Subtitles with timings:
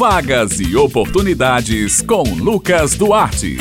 [0.00, 3.58] Vagas e oportunidades com Lucas Duarte.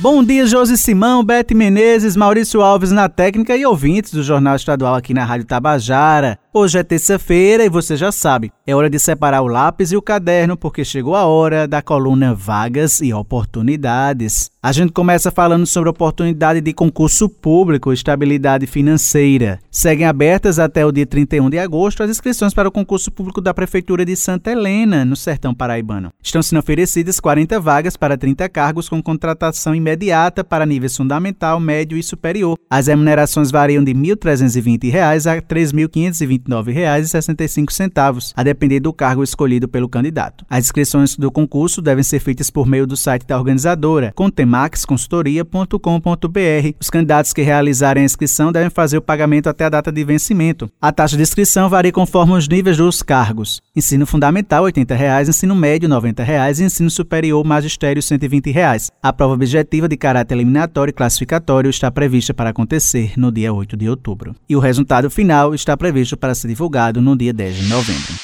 [0.00, 4.94] Bom dia, Josi Simão, Bete Menezes, Maurício Alves na técnica e ouvintes do Jornal Estadual
[4.94, 6.38] aqui na Rádio Tabajara.
[6.56, 10.00] Hoje é terça-feira e você já sabe, é hora de separar o lápis e o
[10.00, 14.52] caderno porque chegou a hora da coluna Vagas e Oportunidades.
[14.62, 19.58] A gente começa falando sobre oportunidade de concurso público estabilidade financeira.
[19.68, 23.52] Seguem abertas até o dia 31 de agosto as inscrições para o concurso público da
[23.52, 26.12] Prefeitura de Santa Helena, no Sertão Paraibano.
[26.22, 31.98] Estão sendo oferecidas 40 vagas para 30 cargos com contratação imediata para níveis fundamental, médio
[31.98, 32.56] e superior.
[32.70, 39.22] As remunerações variam de R$ 1.320 a R$ 3.520 R$ 29,65, a depender do cargo
[39.22, 40.44] escolhido pelo candidato.
[40.48, 46.76] As inscrições do concurso devem ser feitas por meio do site da organizadora, contemaxconsultoria.com.br.
[46.80, 50.70] Os candidatos que realizarem a inscrição devem fazer o pagamento até a data de vencimento.
[50.80, 53.60] A taxa de inscrição varia conforme os níveis dos cargos.
[53.74, 58.90] Ensino fundamental 80 reais, ensino médio 90 reais, e ensino superior magistério 120 reais.
[59.02, 63.76] A prova objetiva de caráter eliminatório e classificatório está prevista para acontecer no dia 8
[63.76, 64.34] de outubro.
[64.48, 68.14] E o resultado final está previsto para ser divulgado no dia 10 de novembro.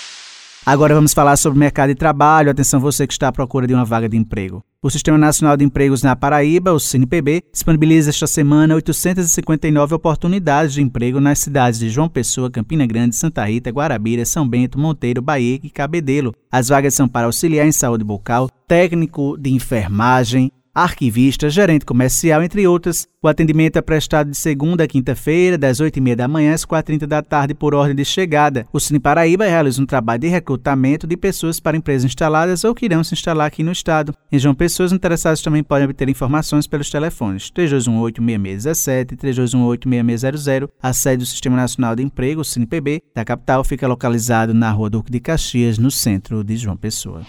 [0.65, 2.51] Agora vamos falar sobre o mercado de trabalho.
[2.51, 4.63] Atenção você que está à procura de uma vaga de emprego.
[4.83, 10.83] O Sistema Nacional de Empregos na Paraíba, o CNPB, disponibiliza esta semana 859 oportunidades de
[10.83, 15.59] emprego nas cidades de João Pessoa, Campina Grande, Santa Rita, Guarabira, São Bento, Monteiro, Bahia
[15.63, 16.35] e Cabedelo.
[16.51, 22.67] As vagas são para auxiliar em saúde bucal, técnico de enfermagem, arquivista, gerente comercial, entre
[22.67, 23.09] outras.
[23.23, 27.23] O atendimento é prestado de segunda a quinta-feira, das 8h30 da manhã às 4h30 da
[27.23, 28.67] tarde, por ordem de chegada.
[28.73, 32.87] O Cine Paraíba realiza um trabalho de recrutamento de pessoas para empresas instaladas ou que
[32.87, 34.15] irão se instalar aqui no estado.
[34.33, 40.69] Em João Pessoas, interessados também podem obter informações pelos telefones 3218-6617 e 3218-6600.
[40.83, 44.89] A sede do Sistema Nacional de Emprego, o CinePB, da capital, fica localizado na Rua
[44.89, 47.23] Duque de Caxias, no centro de João Pessoa.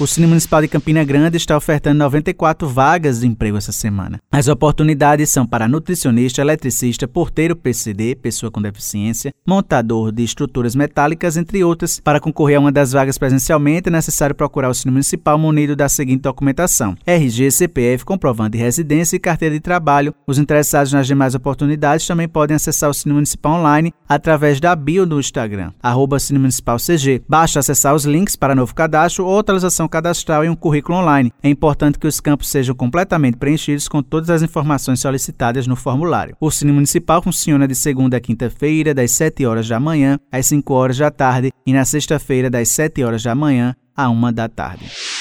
[0.00, 4.20] O Cine Municipal de Campina Grande está ofertando 94 vagas de emprego essa semana.
[4.30, 11.36] As oportunidades são para nutricionista, eletricista, porteiro PCD, pessoa com deficiência, montador de estruturas metálicas,
[11.36, 11.98] entre outras.
[11.98, 15.88] Para concorrer a uma das vagas presencialmente, é necessário procurar o Cine Municipal munido da
[15.88, 20.14] seguinte documentação: RG, CPF, comprovante de residência e carteira de trabalho.
[20.28, 25.04] Os interessados nas demais oportunidades também podem acessar o Cine Municipal online através da bio
[25.04, 27.20] do Instagram, arroba Cine Municipal CG.
[27.28, 31.32] Basta acessar os links para novo cadastro ou atualização cadastral e um currículo online.
[31.42, 36.36] É importante que os campos sejam completamente preenchidos com todas as informações solicitadas no formulário.
[36.40, 40.74] O Cine Municipal funciona de segunda a quinta-feira, das 7 horas da manhã às 5
[40.74, 45.17] horas da tarde e na sexta-feira, das 7 horas da manhã à 1 da tarde.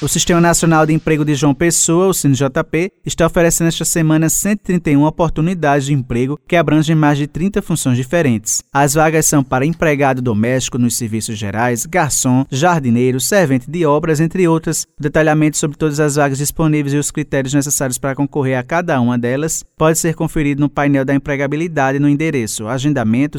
[0.00, 5.02] O Sistema Nacional de Emprego de João Pessoa, o SINJP, está oferecendo esta semana 131
[5.02, 8.62] oportunidades de emprego que abrangem mais de 30 funções diferentes.
[8.72, 14.46] As vagas são para empregado doméstico nos serviços gerais, garçom, jardineiro, servente de obras, entre
[14.46, 14.86] outras.
[15.00, 19.18] Detalhamento sobre todas as vagas disponíveis e os critérios necessários para concorrer a cada uma
[19.18, 23.36] delas pode ser conferido no painel da empregabilidade no endereço agendamento.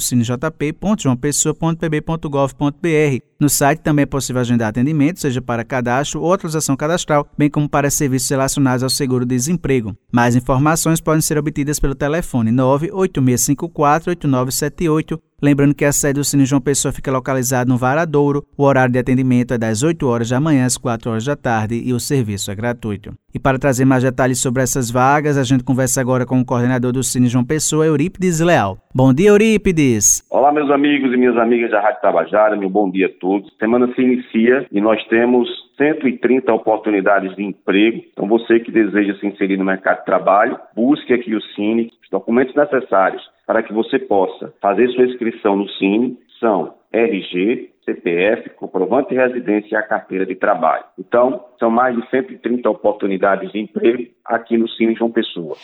[3.39, 7.69] No site também é possível agendar atendimento, seja para cadastro ou atualização cadastral, bem como
[7.69, 9.95] para serviços relacionados ao seguro-desemprego.
[10.11, 16.45] Mais informações podem ser obtidas pelo telefone 98654 8978 Lembrando que a sede do Cine
[16.45, 18.45] João Pessoa fica localizada no Varadouro.
[18.57, 21.81] O horário de atendimento é das 8 horas da manhã às 4 horas da tarde
[21.81, 23.13] e o serviço é gratuito.
[23.33, 26.91] E para trazer mais detalhes sobre essas vagas, a gente conversa agora com o coordenador
[26.91, 28.79] do Cine João Pessoa, Eurípides Leal.
[28.93, 30.25] Bom dia, Eurípides!
[30.31, 33.47] Olá, meus amigos e minhas amigas da Rádio Tabajara, meu bom dia a todos.
[33.53, 35.47] A semana se inicia e nós temos
[35.77, 38.03] 130 oportunidades de emprego.
[38.11, 42.09] Então, você que deseja se inserir no mercado de trabalho, busque aqui o Cine, os
[42.09, 49.09] documentos necessários para que você possa fazer sua inscrição no Cine são RG, CPF, comprovante
[49.09, 50.83] de residência e a carteira de trabalho.
[50.97, 55.55] Então, são mais de 130 oportunidades de emprego aqui no Cine João Pessoa.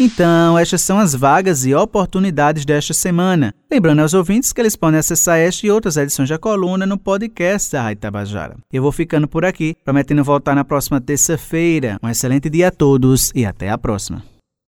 [0.00, 3.54] Então, estas são as vagas e oportunidades desta semana.
[3.70, 7.72] Lembrando aos ouvintes que eles podem acessar esta e outras edições da coluna no podcast
[7.72, 8.56] da Rádio Tabajara.
[8.72, 11.98] Eu vou ficando por aqui, prometendo voltar na próxima terça-feira.
[12.02, 14.31] Um excelente dia a todos e até a próxima.